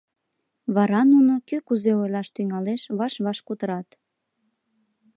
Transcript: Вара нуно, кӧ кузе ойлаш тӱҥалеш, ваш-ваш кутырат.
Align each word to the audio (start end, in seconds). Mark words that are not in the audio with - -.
Вара 0.75 1.01
нуно, 1.11 1.33
кӧ 1.47 1.57
кузе 1.67 1.91
ойлаш 2.01 2.27
тӱҥалеш, 2.35 2.81
ваш-ваш 2.97 3.39
кутырат. 3.47 3.89